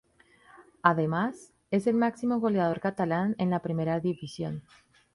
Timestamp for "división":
3.99-4.63